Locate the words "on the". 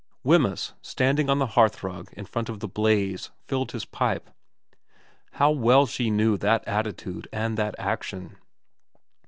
1.29-1.45